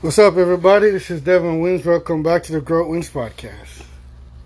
What's 0.00 0.16
up, 0.20 0.36
everybody? 0.36 0.90
This 0.90 1.10
is 1.10 1.22
Devin 1.22 1.58
Wins. 1.58 1.84
Welcome 1.84 2.22
back 2.22 2.44
to 2.44 2.52
the 2.52 2.60
Grow 2.60 2.88
Wins 2.88 3.10
podcast. 3.10 3.82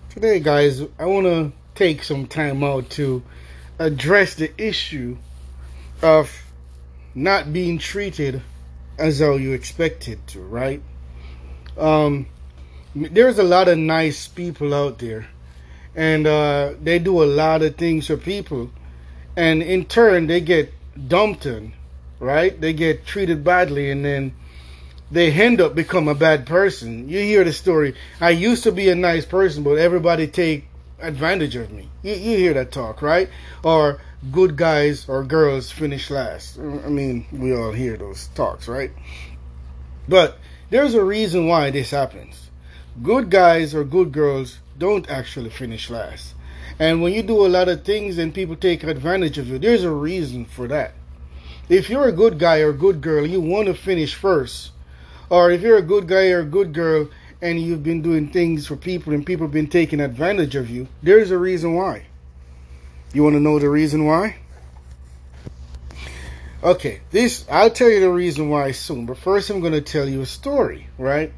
Today, 0.09 0.41
guys, 0.41 0.81
I 0.99 1.05
want 1.05 1.27
to 1.27 1.53
take 1.75 2.05
some 2.05 2.27
time 2.27 2.65
out 2.65 2.89
to 2.93 3.23
address 3.79 4.35
the 4.35 4.51
issue 4.57 5.19
of 6.01 6.33
not 7.15 7.53
being 7.53 7.77
treated 7.77 8.41
as 8.97 9.19
though 9.19 9.37
you 9.37 9.53
expected 9.53 10.27
to, 10.29 10.41
right? 10.41 10.81
Um, 11.77 12.29
there's 12.95 13.39
a 13.39 13.45
lot 13.45 13.69
of 13.69 13.77
nice 13.77 14.29
people 14.29 14.73
out 14.73 15.01
there, 15.01 15.27
and 15.95 16.27
uh, 16.27 16.73
they 16.83 16.99
do 16.99 17.23
a 17.23 17.27
lot 17.27 17.61
of 17.61 17.77
things 17.77 18.07
for 18.07 18.17
people, 18.17 18.71
and 19.37 19.63
in 19.63 19.85
turn, 19.85 20.29
they 20.29 20.41
get 20.41 20.73
dumped 21.09 21.45
in, 21.45 21.75
right? 22.21 22.59
They 22.59 22.73
get 22.73 23.05
treated 23.05 23.45
badly, 23.45 23.91
and 23.91 24.03
then 24.03 24.33
they 25.13 25.31
end 25.31 25.61
up 25.61 25.75
become 25.75 26.09
a 26.09 26.15
bad 26.15 26.47
person. 26.47 27.07
You 27.07 27.19
hear 27.19 27.45
the 27.45 27.53
story. 27.53 27.95
I 28.19 28.31
used 28.31 28.65
to 28.65 28.73
be 28.73 28.89
a 28.89 28.95
nice 28.95 29.27
person, 29.27 29.63
but 29.63 29.77
everybody 29.77 30.27
take 30.27 30.65
advantage 31.01 31.55
of 31.55 31.71
me. 31.71 31.91
You, 32.03 32.15
you 32.15 32.39
hear 32.39 32.55
that 32.55 32.73
talk, 32.73 33.03
right? 33.03 33.29
Or 33.63 34.01
good 34.31 34.57
guys 34.57 35.07
or 35.11 35.23
girls 35.23 35.71
finish 35.71 36.11
last. 36.11 36.59
I 36.59 36.89
mean, 36.89 37.27
we 37.31 37.55
all 37.55 37.73
hear 37.73 37.99
those 37.99 38.29
talks, 38.29 38.69
right? 38.69 38.91
But 40.09 40.39
there's 40.71 40.95
a 40.95 41.05
reason 41.05 41.47
why 41.47 41.71
this 41.71 41.91
happens. 41.91 42.49
Good 43.03 43.29
guys 43.29 43.75
or 43.75 43.85
good 43.85 44.13
girls 44.13 44.61
don't 44.79 45.09
actually 45.11 45.51
finish 45.51 45.91
last. 45.91 46.35
And 46.79 47.03
when 47.03 47.13
you 47.13 47.23
do 47.23 47.45
a 47.45 47.49
lot 47.49 47.69
of 47.69 47.85
things 47.85 48.17
and 48.17 48.33
people 48.33 48.57
take 48.57 48.83
advantage 48.83 49.37
of 49.37 49.47
you, 49.49 49.59
there's 49.59 49.85
a 49.85 49.91
reason 49.91 50.47
for 50.47 50.67
that. 50.69 50.95
If 51.69 51.91
you're 51.91 52.09
a 52.09 52.13
good 52.13 52.39
guy 52.39 52.59
or 52.59 52.73
good 52.73 53.03
girl, 53.03 53.27
you 53.27 53.43
want 53.43 53.67
to 53.67 53.75
finish 53.75 54.15
first 54.15 54.73
or 55.33 55.51
if 55.51 55.63
you're 55.63 55.79
a 55.79 55.83
good 55.83 56.07
guy 56.07 56.29
or 56.29 56.41
a 56.41 56.45
good 56.45 56.75
girl 56.75 57.09
and 57.41 57.59
you've 57.59 57.83
been 57.83 58.03
doing 58.03 58.29
things 58.29 58.67
for 58.67 58.77
people 58.77 59.15
and 59.15 59.25
people 59.25 59.47
have 59.47 59.53
been 59.53 59.67
taking 59.67 59.99
advantage 59.99 60.55
of 60.55 60.69
you, 60.69 60.87
there's 61.03 61.31
a 61.31 61.39
reason 61.39 61.75
why. 61.75 62.05
You 63.15 63.23
want 63.23 63.37
to 63.37 63.41
know 63.41 63.59
the 63.59 63.71
reason 63.71 64.05
why? 64.05 64.37
Okay, 66.63 67.01
this 67.11 67.47
I'll 67.51 67.71
tell 67.71 67.89
you 67.89 68.01
the 68.01 68.11
reason 68.11 68.51
why 68.51 68.73
soon, 68.73 69.07
but 69.07 69.17
first 69.17 69.49
I'm 69.49 69.61
going 69.61 69.73
to 69.73 69.81
tell 69.81 70.07
you 70.07 70.21
a 70.21 70.27
story, 70.27 70.89
right? 70.99 71.33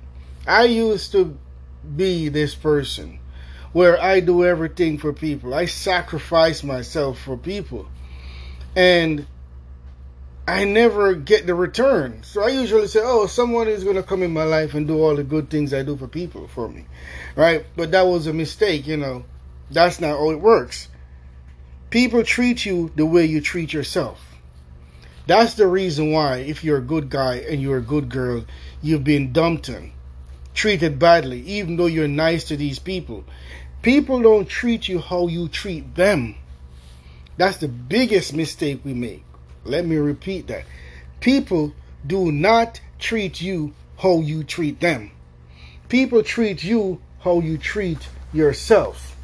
I 0.45 0.65
used 0.65 1.13
to 1.13 1.39
be 1.97 2.29
this 2.29 2.57
person 2.57 3.21
where 3.73 4.03
I 4.03 4.19
do 4.19 4.45
everything 4.45 4.99
for 4.99 5.13
people. 5.13 5.55
I 5.55 5.67
sacrifice 5.67 6.65
myself 6.65 7.21
for 7.21 7.37
people. 7.37 7.87
And 8.75 9.25
I 10.47 10.65
never 10.65 11.15
get 11.15 11.47
the 11.47 11.55
return. 11.55 12.23
So 12.23 12.43
I 12.43 12.49
usually 12.49 12.87
say, 12.87 13.01
oh, 13.03 13.27
someone 13.27 13.69
is 13.69 13.83
going 13.83 13.97
to 13.97 14.03
come 14.03 14.23
in 14.23 14.33
my 14.33 14.45
life 14.45 14.75
and 14.75 14.87
do 14.87 15.01
all 15.01 15.17
the 15.17 15.25
good 15.25 15.49
things 15.49 15.73
I 15.73 15.83
do 15.83 15.97
for 15.97 16.07
people 16.07 16.49
for 16.49 16.69
me. 16.69 16.85
Right? 17.35 17.65
But 17.77 17.93
that 17.93 18.07
was 18.07 18.27
a 18.27 18.33
mistake, 18.33 18.87
you 18.87 18.99
know. 18.99 19.25
That's 19.71 20.01
not 20.01 20.19
how 20.19 20.31
it 20.31 20.41
works. 20.41 20.89
People 21.89 22.25
treat 22.25 22.67
you 22.67 22.93
the 22.95 23.07
way 23.07 23.25
you 23.25 23.41
treat 23.41 23.73
yourself. 23.73 24.21
That's 25.27 25.55
the 25.55 25.67
reason 25.67 26.13
why, 26.13 26.39
if 26.39 26.63
you're 26.63 26.79
a 26.79 26.83
good 26.83 27.09
guy 27.09 27.37
and 27.37 27.63
you're 27.63 27.79
a 27.79 27.83
good 27.83 28.11
girl, 28.11 28.45
you've 28.83 29.05
been 29.05 29.33
dumped 29.33 29.71
on, 29.71 29.93
treated 30.53 30.99
badly, 30.99 31.41
even 31.41 31.77
though 31.77 31.87
you're 31.87 32.09
nice 32.09 32.45
to 32.49 32.59
these 32.59 32.79
people. 32.79 33.25
People 33.81 34.21
don't 34.21 34.47
treat 34.47 34.87
you 34.89 34.99
how 34.99 35.29
you 35.29 35.49
treat 35.49 35.95
them. 35.95 36.35
That's 37.39 37.57
the 37.57 37.69
biggest 37.69 38.35
mistake 38.35 38.81
we 38.85 38.93
make. 38.93 39.25
Let 39.65 39.87
me 39.87 39.97
repeat 39.97 40.47
that. 40.49 40.65
People 41.21 41.73
do 42.07 42.31
not 42.31 42.81
treat 42.99 43.41
you 43.41 43.73
how 43.99 44.21
you 44.21 44.45
treat 44.45 44.81
them. 44.81 45.11
People 45.89 46.23
treat 46.23 46.63
you 46.63 47.01
how 47.21 47.41
you 47.41 47.59
treat 47.59 48.09
yourself. 48.33 49.17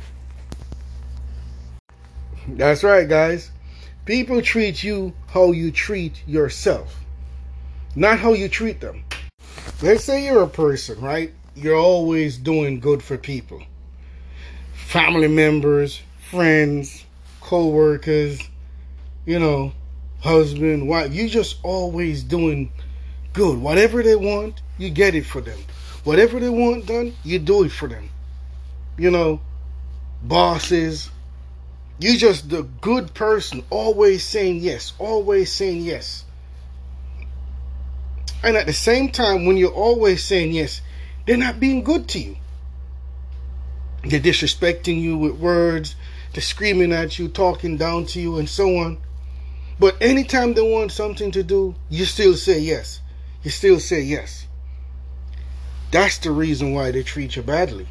That's 2.49 2.83
right, 2.83 3.09
guys. 3.09 3.51
People 4.07 4.41
treat 4.43 4.83
you 4.83 5.15
how 5.29 5.53
you 5.53 5.71
treat 5.71 6.27
yourself, 6.27 7.05
not 7.95 8.19
how 8.19 8.33
you 8.33 8.49
treat 8.49 8.81
them. 8.81 9.05
Let's 9.83 10.05
say 10.05 10.25
you're 10.25 10.43
a 10.43 10.49
person, 10.49 11.01
right? 11.01 11.33
You're 11.55 11.77
always 11.77 12.39
doing 12.39 12.81
good 12.81 13.03
for 13.03 13.19
people 13.19 13.63
family 14.91 15.29
members, 15.29 16.03
friends, 16.19 17.05
co 17.41 17.69
workers, 17.69 18.41
you 19.25 19.39
know, 19.39 19.73
husband, 20.21 20.89
wife. 20.89 21.13
You 21.13 21.29
just 21.29 21.59
always 21.63 22.23
doing 22.23 22.73
good. 23.33 23.59
Whatever 23.59 24.03
they 24.03 24.17
want, 24.17 24.63
you 24.79 24.91
get 24.91 25.15
it 25.15 25.27
for 25.27 25.41
them. 25.41 25.59
Whatever 26.05 26.41
they 26.41 26.49
want 26.49 26.87
done, 26.87 27.15
you 27.25 27.39
do 27.39 27.65
it 27.65 27.73
for 27.73 27.89
them. 27.89 28.09
You 28.97 29.11
know, 29.11 29.41
bosses. 30.23 31.11
You 31.99 32.17
just 32.17 32.49
the 32.49 32.63
good 32.63 33.13
person, 33.13 33.63
always 33.69 34.25
saying 34.25 34.61
yes, 34.61 34.95
always 34.99 35.53
saying 35.53 35.83
yes. 35.83 36.25
And 38.43 38.57
at 38.57 38.67
the 38.67 38.73
same 38.73 39.11
time, 39.11 39.45
when 39.45 39.59
you're 39.59 39.71
always 39.71 40.25
saying 40.25 40.53
yes, 40.53 40.81
they're 41.27 41.37
not 41.37 41.61
being 41.61 41.85
good 41.85 42.09
to 42.09 42.19
you. 42.19 42.37
They're 44.03 44.19
disrespecting 44.19 44.99
you 44.99 45.19
with 45.19 45.35
words, 45.35 45.95
they're 46.33 46.41
screaming 46.41 46.93
at 46.93 47.19
you, 47.19 47.29
talking 47.29 47.77
down 47.77 48.07
to 48.07 48.21
you, 48.21 48.39
and 48.39 48.49
so 48.49 48.79
on. 48.79 48.97
But 49.81 49.97
anytime 50.03 50.53
they 50.53 50.61
want 50.61 50.93
something 50.93 51.31
to 51.31 51.43
do, 51.43 51.75
you 51.89 52.05
still 52.05 52.35
say 52.35 52.61
yes. 52.61 53.01
You 53.43 53.51
still 53.51 53.81
say 53.81 54.03
yes. 54.03 54.47
That's 55.91 56.19
the 56.19 56.31
reason 56.31 56.75
why 56.75 56.91
they 56.91 57.03
treat 57.03 57.35
you 57.35 57.43
badly. 57.43 57.89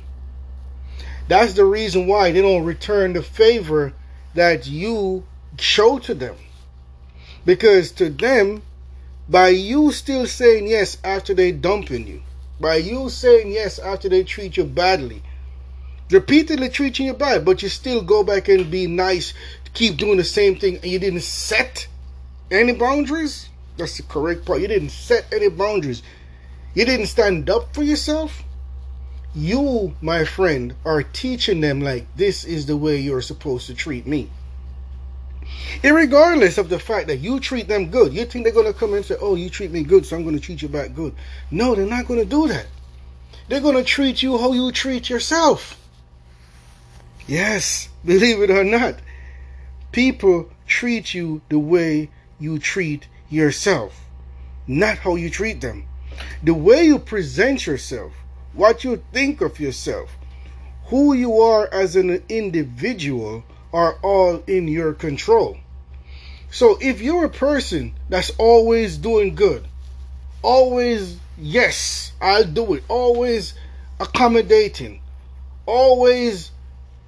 That's 1.28 1.54
the 1.54 1.66
reason 1.66 2.06
why 2.06 2.32
they 2.32 2.44
don't 2.44 2.64
return 2.64 3.14
the 3.14 3.24
favor 3.24 3.94
that 4.36 4.68
you 4.68 5.26
show 5.58 5.98
to 6.00 6.14
them. 6.14 6.36
Because 7.44 7.92
to 7.94 8.10
them, 8.10 8.62
by 9.28 9.50
you 9.50 9.92
still 9.92 10.28
saying 10.28 10.68
yes 10.68 11.00
after 11.04 11.34
they 11.34 11.52
dumping 11.52 12.06
you, 12.06 12.22
by 12.60 12.76
you 12.76 13.10
saying 13.10 13.52
yes 13.52 13.80
after 13.80 14.10
they 14.10 14.24
treat 14.24 14.58
you 14.58 14.64
badly, 14.64 15.24
repeatedly 16.12 16.70
treating 16.70 17.08
you 17.08 17.14
bad, 17.14 17.46
but 17.46 17.62
you 17.62 17.70
still 17.70 18.02
go 18.02 18.24
back 18.24 18.48
and 18.48 18.72
be 18.72 18.88
nice 18.88 19.34
keep 19.74 19.98
doing 19.98 20.18
the 20.18 20.24
same 20.24 20.58
thing 20.58 20.76
and 20.76 20.86
you 20.86 21.00
didn't 21.00 21.22
set 21.22 21.88
any 22.52 22.74
boundaries, 22.74 23.50
that's 23.78 23.98
the 23.98 24.04
correct 24.04 24.46
part. 24.46 24.62
You 24.62 24.68
didn't 24.68 24.90
set 24.90 25.26
any 25.32 25.50
boundaries. 25.50 26.04
You 26.74 26.86
didn't 26.86 27.08
stand 27.08 27.50
up 27.50 27.74
for 27.74 27.84
yourself. 27.84 28.44
You, 29.36 29.96
my 30.02 30.26
friend, 30.26 30.76
are 30.86 31.04
teaching 31.04 31.62
them 31.62 31.82
like 31.82 32.06
this 32.16 32.44
is 32.44 32.66
the 32.66 32.78
way 32.78 32.98
you're 32.98 33.22
supposed 33.22 33.68
to 33.68 33.74
treat 33.74 34.08
me. 34.08 34.30
Irregardless 35.82 36.58
of 36.58 36.70
the 36.70 36.80
fact 36.80 37.08
that 37.08 37.18
you 37.18 37.40
treat 37.40 37.68
them 37.68 37.90
good, 37.90 38.14
you 38.14 38.26
think 38.26 38.44
they're 38.44 38.54
going 38.54 38.72
to 38.72 38.78
come 38.78 38.94
and 38.94 39.06
say, 39.06 39.16
Oh, 39.20 39.36
you 39.36 39.50
treat 39.50 39.72
me 39.72 39.84
good, 39.84 40.06
so 40.06 40.16
I'm 40.16 40.24
going 40.24 40.36
to 40.36 40.42
treat 40.42 40.62
you 40.62 40.68
back 40.68 40.94
good. 40.94 41.16
No, 41.52 41.76
they're 41.76 41.86
not 41.86 42.08
going 42.08 42.20
to 42.20 42.26
do 42.26 42.48
that. 42.48 42.68
They're 43.48 43.62
going 43.62 43.76
to 43.76 43.84
treat 43.84 44.22
you 44.22 44.38
how 44.38 44.54
you 44.54 44.72
treat 44.72 45.10
yourself. 45.10 45.80
Yes, 47.28 47.90
believe 48.06 48.42
it 48.42 48.52
or 48.52 48.64
not. 48.64 48.96
People 49.92 50.50
treat 50.68 51.14
you 51.14 51.42
the 51.50 51.60
way 51.60 52.10
you 52.40 52.60
treat 52.60 53.08
yourself, 53.30 54.06
not 54.68 55.00
how 55.00 55.16
you 55.16 55.30
treat 55.30 55.62
them. 55.62 55.88
The 56.44 56.54
way 56.54 56.86
you 56.86 57.00
present 57.00 57.66
yourself, 57.66 58.14
what 58.54 58.84
you 58.84 59.02
think 59.12 59.42
of 59.42 59.60
yourself, 59.60 60.16
who 60.86 61.14
you 61.14 61.40
are 61.40 61.68
as 61.72 61.96
an 61.96 62.24
individual 62.30 63.44
are 63.72 63.98
all 64.02 64.44
in 64.48 64.68
your 64.68 64.94
control. 64.94 65.58
So 66.52 66.78
if 66.82 67.02
you're 67.02 67.26
a 67.26 67.30
person 67.30 67.94
that's 68.10 68.32
always 68.38 68.98
doing 68.98 69.36
good, 69.36 69.68
always, 70.42 71.18
yes, 71.38 72.12
I'll 72.20 72.44
do 72.44 72.74
it, 72.74 72.84
always 72.88 73.54
accommodating, 74.00 75.02
always 75.66 76.52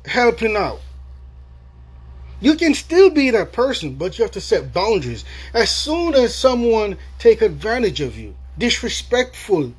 helping 0.05 0.55
out, 0.55 0.79
you 2.41 2.55
can 2.55 2.73
still 2.73 3.11
be 3.11 3.29
that 3.29 3.53
person, 3.53 3.95
but 3.95 4.17
you 4.17 4.23
have 4.23 4.31
to 4.31 4.41
set 4.41 4.73
boundaries. 4.73 5.23
As 5.53 5.69
soon 5.69 6.15
as 6.15 6.33
someone 6.33 6.97
take 7.19 7.41
advantage 7.41 8.01
of 8.01 8.17
you, 8.17 8.35
disrespectful, 8.57 9.73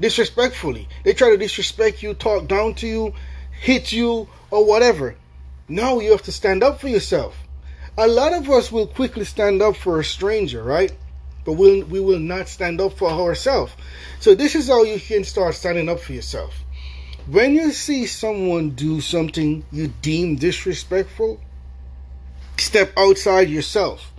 disrespectfully, 0.00 0.88
they 1.04 1.12
try 1.12 1.30
to 1.30 1.36
disrespect 1.36 2.02
you, 2.02 2.14
talk 2.14 2.48
down 2.48 2.74
to 2.76 2.86
you, 2.86 3.14
hit 3.60 3.92
you, 3.92 4.26
or 4.50 4.64
whatever. 4.64 5.16
Now 5.68 6.00
you 6.00 6.12
have 6.12 6.22
to 6.22 6.32
stand 6.32 6.62
up 6.62 6.80
for 6.80 6.88
yourself. 6.88 7.36
A 7.98 8.08
lot 8.08 8.32
of 8.32 8.48
us 8.48 8.72
will 8.72 8.86
quickly 8.86 9.26
stand 9.26 9.60
up 9.60 9.76
for 9.76 10.00
a 10.00 10.04
stranger, 10.04 10.62
right? 10.62 10.92
But 11.44 11.52
we'll, 11.54 11.84
we 11.84 12.00
will 12.00 12.18
not 12.18 12.48
stand 12.48 12.80
up 12.80 12.94
for 12.94 13.10
ourselves. 13.10 13.74
So 14.18 14.34
this 14.34 14.54
is 14.54 14.68
how 14.68 14.82
you 14.84 14.98
can 14.98 15.24
start 15.24 15.54
standing 15.54 15.90
up 15.90 16.00
for 16.00 16.14
yourself. 16.14 16.54
When 17.26 17.54
you 17.54 17.70
see 17.70 18.06
someone 18.06 18.70
do 18.70 19.00
something 19.00 19.64
you 19.70 19.92
deem 20.00 20.36
disrespectful, 20.36 21.38
step 22.58 22.92
outside 22.96 23.48
yourself 23.48 24.12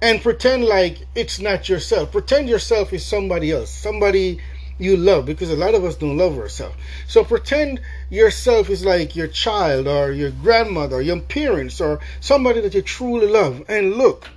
and 0.00 0.22
pretend 0.22 0.64
like 0.64 0.98
it's 1.14 1.40
not 1.40 1.68
yourself. 1.68 2.12
Pretend 2.12 2.48
yourself 2.48 2.92
is 2.92 3.04
somebody 3.04 3.50
else, 3.50 3.70
somebody 3.70 4.40
you 4.78 4.96
love, 4.96 5.26
because 5.26 5.50
a 5.50 5.56
lot 5.56 5.74
of 5.74 5.84
us 5.84 5.96
don't 5.96 6.16
love 6.16 6.38
ourselves. 6.38 6.76
So 7.08 7.24
pretend 7.24 7.80
yourself 8.10 8.70
is 8.70 8.84
like 8.84 9.16
your 9.16 9.26
child 9.26 9.88
or 9.88 10.12
your 10.12 10.30
grandmother, 10.30 10.96
or 10.96 11.02
your 11.02 11.20
parents, 11.20 11.80
or 11.80 11.98
somebody 12.20 12.60
that 12.60 12.74
you 12.74 12.82
truly 12.82 13.26
love, 13.26 13.64
and 13.68 13.94
look, 13.94 14.28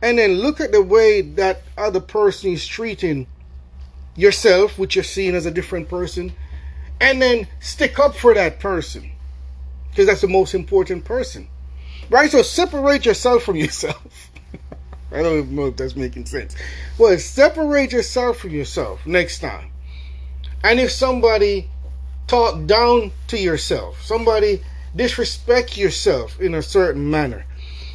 and 0.00 0.18
then 0.18 0.34
look 0.34 0.60
at 0.60 0.70
the 0.70 0.82
way 0.82 1.20
that 1.20 1.62
other 1.76 2.00
person 2.00 2.52
is 2.52 2.66
treating 2.66 3.26
yourself, 4.14 4.78
which 4.78 4.94
you're 4.94 5.02
seeing 5.02 5.34
as 5.34 5.46
a 5.46 5.50
different 5.50 5.88
person, 5.88 6.32
and 7.00 7.20
then 7.20 7.48
stick 7.58 7.98
up 7.98 8.14
for 8.14 8.34
that 8.34 8.60
person 8.60 9.10
because 9.90 10.06
that's 10.06 10.20
the 10.20 10.28
most 10.28 10.54
important 10.54 11.04
person. 11.04 11.48
Right? 12.10 12.30
So 12.30 12.42
separate 12.42 13.06
yourself 13.06 13.44
from 13.44 13.56
yourself. 13.56 14.30
I 15.12 15.22
don't 15.22 15.38
even 15.38 15.56
know 15.56 15.66
if 15.66 15.76
that's 15.76 15.96
making 15.96 16.26
sense. 16.26 16.56
Well, 16.98 17.18
separate 17.18 17.92
yourself 17.92 18.38
from 18.38 18.50
yourself 18.50 19.06
next 19.06 19.40
time. 19.40 19.70
And 20.64 20.80
if 20.80 20.90
somebody 20.90 21.68
talk 22.26 22.66
down 22.66 23.12
to 23.28 23.38
yourself, 23.38 24.02
somebody 24.02 24.62
disrespect 24.94 25.76
yourself 25.76 26.40
in 26.40 26.54
a 26.54 26.62
certain 26.62 27.10
manner, 27.10 27.44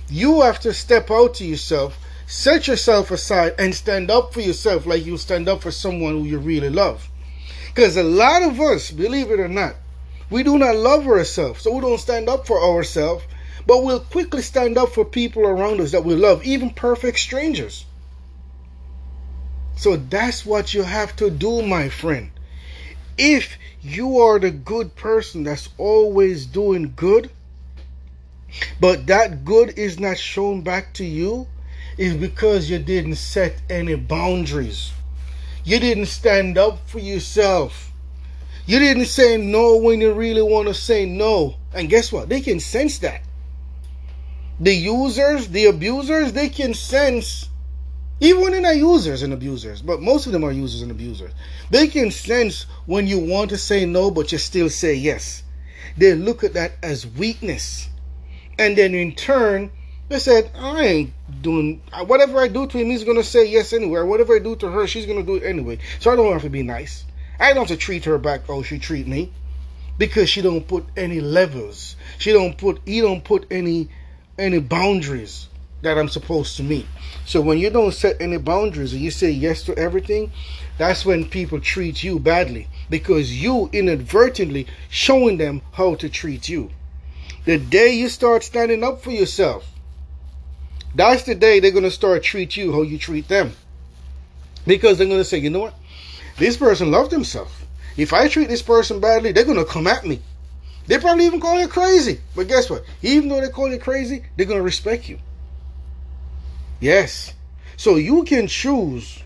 you 0.10 0.42
have 0.42 0.60
to 0.62 0.74
step 0.74 1.10
out 1.10 1.34
to 1.36 1.46
yourself, 1.46 1.98
set 2.28 2.68
yourself 2.68 3.12
aside, 3.12 3.56
and 3.58 3.74
stand 3.74 4.12
up 4.12 4.34
for 4.34 4.42
yourself 4.42 4.86
like 4.86 5.06
you 5.06 5.18
stand 5.18 5.48
up 5.50 5.62
for 5.62 5.72
someone 5.72 6.14
who 6.14 6.24
you 6.24 6.38
really 6.38 6.70
love. 6.70 7.10
Because 7.68 7.98
a 7.98 8.04
lot 8.04 8.44
of 8.44 8.60
us, 8.60 8.92
believe 8.92 9.32
it 9.32 9.40
or 9.40 9.48
not, 9.48 9.76
we 10.30 10.44
do 10.44 10.58
not 10.58 10.76
love 10.76 11.08
ourselves, 11.08 11.62
so 11.62 11.74
we 11.74 11.82
don't 11.82 12.00
stand 12.00 12.28
up 12.28 12.46
for 12.46 12.62
ourselves, 12.62 13.24
but 13.68 13.84
we'll 13.84 14.00
quickly 14.00 14.42
stand 14.42 14.78
up 14.78 14.90
for 14.90 15.04
people 15.04 15.46
around 15.46 15.82
us 15.82 15.92
that 15.92 16.06
we 16.06 16.16
love, 16.16 16.44
even 16.46 16.70
perfect 16.70 17.20
strangers. 17.20 17.86
So 19.76 19.98
that's 19.98 20.46
what 20.46 20.74
you 20.74 20.84
have 20.84 21.16
to 21.18 21.30
do, 21.30 21.62
my 21.62 21.90
friend. 21.90 22.32
If 23.18 23.58
you 23.82 24.20
are 24.20 24.40
the 24.40 24.52
good 24.52 24.96
person 24.96 25.44
that's 25.44 25.70
always 25.78 26.46
doing 26.46 26.94
good, 26.96 27.30
but 28.80 29.06
that 29.08 29.44
good 29.44 29.78
is 29.78 30.00
not 30.00 30.18
shown 30.18 30.62
back 30.62 30.94
to 30.94 31.04
you, 31.06 31.48
is 31.98 32.16
because 32.16 32.70
you 32.70 32.80
didn't 32.80 33.16
set 33.16 33.62
any 33.70 33.96
boundaries. 33.96 34.94
You 35.66 35.80
didn't 35.80 36.06
stand 36.06 36.58
up 36.58 36.88
for 36.88 37.00
yourself. 37.00 37.92
You 38.66 38.80
didn't 38.80 39.06
say 39.06 39.36
no 39.36 39.78
when 39.78 40.00
you 40.00 40.14
really 40.14 40.42
want 40.42 40.70
to 40.70 40.74
say 40.74 41.06
no. 41.06 41.56
And 41.74 41.90
guess 41.90 42.12
what? 42.12 42.30
They 42.30 42.40
can 42.40 42.60
sense 42.60 43.00
that. 43.00 43.22
The 44.60 44.74
users, 44.74 45.50
the 45.50 45.66
abusers, 45.66 46.34
they 46.34 46.50
can 46.50 46.74
sense, 46.74 47.50
even 48.20 48.42
when 48.42 48.62
they're 48.62 48.74
users 48.74 49.22
and 49.22 49.32
abusers, 49.32 49.82
but 49.84 50.02
most 50.02 50.26
of 50.26 50.32
them 50.32 50.44
are 50.44 50.52
users 50.52 50.82
and 50.82 50.90
abusers. 50.90 51.32
They 51.70 51.88
can 51.88 52.10
sense 52.10 52.66
when 52.86 53.06
you 53.06 53.20
want 53.20 53.52
to 53.52 53.58
say 53.58 53.86
no, 53.86 54.10
but 54.10 54.32
you 54.32 54.40
still 54.40 54.70
say 54.70 54.96
yes. 54.96 55.44
They 55.96 56.16
look 56.16 56.44
at 56.44 56.54
that 56.54 56.74
as 56.82 57.06
weakness. 57.06 57.90
And 58.58 58.76
then 58.76 58.96
in 58.96 59.14
turn, 59.14 59.70
they 60.10 60.20
said, 60.20 60.50
I 60.56 60.86
ain't 60.86 61.14
doing 61.42 61.82
whatever 62.06 62.40
I 62.40 62.48
do 62.48 62.66
to 62.66 62.78
him, 62.78 62.88
he's 62.88 63.04
gonna 63.04 63.24
say 63.24 63.46
yes 63.46 63.74
anyway. 63.74 64.02
Whatever 64.02 64.36
I 64.36 64.40
do 64.40 64.56
to 64.58 64.72
her, 64.72 64.88
she's 64.88 65.06
gonna 65.06 65.24
do 65.24 65.36
it 65.36 65.44
anyway. 65.44 65.80
So 66.00 66.12
I 66.12 66.16
don't 66.16 66.32
have 66.32 66.44
to 66.44 66.50
be 66.50 66.64
nice. 66.64 67.06
I 67.40 67.50
don't 67.50 67.68
have 67.68 67.78
to 67.78 67.78
treat 67.78 68.06
her 68.06 68.18
back 68.18 68.48
how 68.48 68.64
she 68.64 68.80
treat 68.80 69.08
me 69.08 69.32
because 69.98 70.30
she 70.30 70.42
don't 70.42 70.68
put 70.68 70.86
any 70.96 71.20
levels. 71.20 71.96
She 72.18 72.32
don't 72.32 72.58
put 72.58 72.82
he 72.86 73.02
don't 73.02 73.24
put 73.24 73.46
any 73.52 73.90
any 74.38 74.60
boundaries 74.60 75.48
that 75.82 75.98
I'm 75.98 76.10
supposed 76.10 76.58
to 76.58 76.64
meet. 76.64 76.86
So 77.26 77.42
when 77.42 77.58
you 77.58 77.70
don't 77.70 77.94
set 77.94 78.22
any 78.22 78.38
boundaries 78.38 78.94
and 78.94 79.02
you 79.02 79.12
say 79.12 79.30
yes 79.30 79.64
to 79.64 79.78
everything, 79.78 80.32
that's 80.78 81.06
when 81.06 81.30
people 81.30 81.60
treat 81.60 82.04
you 82.04 82.20
badly 82.20 82.68
because 82.90 83.42
you 83.42 83.70
inadvertently 83.74 84.68
showing 84.90 85.38
them 85.38 85.62
how 85.74 85.96
to 85.96 86.10
treat 86.10 86.50
you. 86.50 86.72
The 87.46 87.58
day 87.58 87.94
you 87.94 88.10
start 88.10 88.44
standing 88.44 88.84
up 88.84 89.02
for 89.02 89.12
yourself, 89.12 89.68
that's 90.96 91.24
the 91.24 91.36
day 91.36 91.60
they're 91.60 91.72
going 91.72 91.84
to 91.84 91.92
start 91.92 92.24
treat 92.24 92.58
you 92.58 92.74
how 92.74 92.82
you 92.82 92.98
treat 92.98 93.28
them. 93.28 93.54
Because 94.66 94.98
they're 94.98 95.08
going 95.08 95.20
to 95.20 95.26
say, 95.26 95.38
you 95.38 95.50
know 95.50 95.60
what? 95.60 95.76
This 96.38 96.58
person 96.58 96.92
loved 96.92 97.12
himself. 97.12 97.66
If 97.98 98.14
I 98.14 98.28
treat 98.28 98.48
this 98.48 98.62
person 98.62 99.00
badly, 99.00 99.32
they're 99.32 99.44
gonna 99.44 99.66
come 99.66 99.88
at 99.88 100.06
me. 100.06 100.22
They 100.88 100.98
probably 100.98 101.26
even 101.26 101.42
call 101.42 101.60
you 101.60 101.68
crazy. 101.68 102.22
But 102.36 102.48
guess 102.48 102.70
what? 102.70 102.84
Even 103.02 103.30
though 103.30 103.42
they 103.42 103.50
call 103.50 103.70
you 103.70 103.78
crazy, 103.78 104.24
they're 104.36 104.46
gonna 104.46 104.62
respect 104.62 105.10
you. 105.10 105.20
Yes. 106.80 107.34
So 107.76 107.96
you 107.96 108.24
can 108.24 108.48
choose 108.48 109.22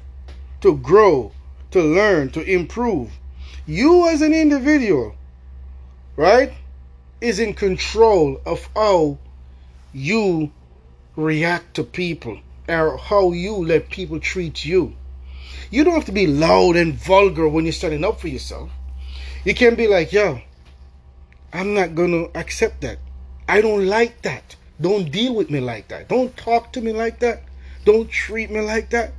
to 0.62 0.76
grow, 0.78 1.32
to 1.72 1.82
learn, 1.82 2.32
to 2.32 2.42
improve. 2.42 3.12
You 3.66 4.10
as 4.10 4.22
an 4.22 4.34
individual, 4.34 5.16
right, 6.16 6.54
is 7.22 7.40
in 7.40 7.54
control 7.54 8.42
of 8.46 8.68
how 8.76 9.20
you 9.94 10.52
react 11.16 11.76
to 11.76 11.84
people 11.84 12.40
or 12.68 12.98
how 12.98 13.32
you 13.32 13.56
let 13.56 13.90
people 13.90 14.20
treat 14.20 14.66
you. 14.66 14.96
You 15.70 15.84
don't 15.84 15.94
have 15.94 16.06
to 16.06 16.12
be 16.12 16.28
loud 16.28 16.76
and 16.76 16.94
vulgar 16.96 17.48
when 17.48 17.66
you're 17.66 17.72
standing 17.72 18.04
up 18.04 18.20
for 18.20 18.28
yourself. 18.28 18.72
You 19.46 19.54
can 19.54 19.76
be 19.76 19.88
like, 19.88 20.12
yo, 20.12 20.42
I'm 21.54 21.74
not 21.74 21.96
going 21.96 22.12
to 22.12 22.40
accept 22.40 22.82
that. 22.82 23.00
I 23.48 23.62
don't 23.62 23.86
like 23.88 24.22
that. 24.22 24.56
Don't 24.80 25.12
deal 25.12 25.36
with 25.36 25.50
me 25.50 25.60
like 25.60 25.90
that. 25.90 26.08
Don't 26.08 26.36
talk 26.38 26.74
to 26.74 26.82
me 26.82 26.94
like 26.94 27.20
that. 27.20 27.44
Don't 27.86 28.10
treat 28.10 28.50
me 28.50 28.62
like 28.62 28.90
that. 28.92 29.14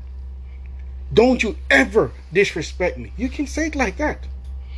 Don't 1.13 1.43
you 1.43 1.57
ever 1.71 2.13
disrespect 2.33 2.97
me. 2.99 3.13
You 3.17 3.29
can 3.29 3.47
say 3.47 3.67
it 3.67 3.75
like 3.75 3.99
that. 3.99 4.27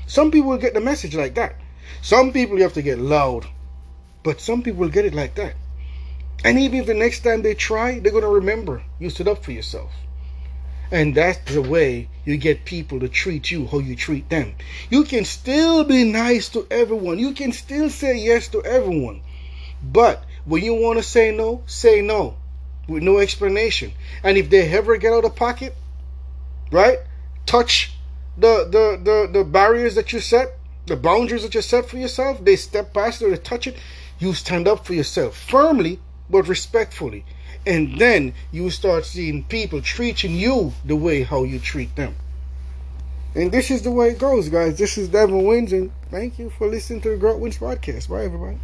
Some 0.07 0.31
people 0.31 0.51
will 0.51 0.59
get 0.59 0.75
the 0.75 0.81
message 0.81 1.15
like 1.15 1.35
that. 1.37 1.57
Some 2.03 2.33
people 2.33 2.57
you 2.57 2.65
have 2.65 2.75
to 2.75 2.83
get 2.83 2.99
loud. 2.99 3.47
But 4.23 4.41
some 4.41 4.63
people 4.63 4.81
will 4.81 4.89
get 4.89 5.05
it 5.05 5.15
like 5.15 5.37
that. 5.37 5.55
And 6.45 6.59
even 6.59 6.81
if 6.81 6.87
the 6.87 6.95
next 6.95 7.21
time 7.21 7.43
they 7.43 7.55
try, 7.55 8.01
they're 8.01 8.13
going 8.13 8.25
to 8.25 8.29
remember 8.29 8.83
you 8.99 9.11
stood 9.11 9.29
up 9.29 9.45
for 9.45 9.53
yourself. 9.53 9.93
And 10.91 11.15
that's 11.15 11.53
the 11.53 11.63
way 11.63 12.09
you 12.25 12.37
get 12.37 12.65
people 12.65 13.01
to 13.01 13.09
treat 13.09 13.51
you 13.51 13.67
how 13.67 13.79
you 13.79 13.97
treat 13.97 14.29
them. 14.29 14.55
You 14.91 15.05
can 15.05 15.25
still 15.25 15.85
be 15.85 16.05
nice 16.05 16.49
to 16.51 16.67
everyone. 16.71 17.19
You 17.19 17.33
can 17.33 17.53
still 17.53 17.91
say 17.91 18.17
yes 18.17 18.49
to 18.49 18.63
everyone. 18.63 19.23
But 19.83 20.25
when 20.45 20.63
you 20.63 20.75
want 20.75 20.99
to 20.99 21.03
say 21.03 21.35
no, 21.35 21.63
say 21.67 22.01
no 22.01 22.37
with 22.89 23.03
no 23.03 23.19
explanation. 23.19 23.93
And 24.23 24.37
if 24.37 24.51
they 24.51 24.69
ever 24.71 24.97
get 24.97 25.13
out 25.13 25.25
of 25.25 25.37
pocket, 25.37 25.75
right? 26.71 26.99
Touch 27.47 27.93
the 28.37 28.65
the 28.65 29.01
the, 29.03 29.39
the 29.39 29.45
barriers 29.45 29.95
that 29.95 30.13
you 30.13 30.21
set, 30.21 30.59
the 30.87 30.97
boundaries 30.97 31.43
that 31.43 31.55
you 31.55 31.63
set 31.63 31.89
for 31.89 31.97
yourself, 31.97 32.45
they 32.45 32.57
step 32.57 32.93
past 32.93 33.23
or 33.23 33.31
they 33.31 33.37
touch 33.37 33.67
it, 33.67 33.77
you 34.19 34.33
stand 34.35 34.69
up 34.69 34.87
for 34.87 34.95
yourself 34.95 35.37
firmly 35.37 36.01
but 36.31 36.49
respectfully 36.49 37.25
and 37.67 37.99
then 37.99 38.35
you 38.53 38.71
start 38.71 39.07
seeing 39.07 39.45
people 39.45 39.81
treating 39.81 40.35
you 40.35 40.73
the 40.85 40.97
way 40.97 41.23
how 41.23 41.45
you 41.45 41.59
treat 41.59 41.95
them. 41.97 42.15
And 43.35 43.51
this 43.51 43.71
is 43.71 43.83
the 43.83 43.91
way 43.91 44.11
it 44.11 44.19
goes, 44.19 44.49
guys. 44.49 44.79
This 44.79 44.97
is 44.97 45.09
Devin 45.09 45.45
Wins, 45.45 45.73
and 45.73 45.91
thank 46.11 46.39
you 46.39 46.51
for 46.51 46.69
listening 46.69 47.01
to 47.01 47.11
the 47.11 47.17
Growth 47.17 47.41
Wins 47.41 47.59
podcast. 47.59 48.09
Bye, 48.09 48.25
everybody. 48.25 48.53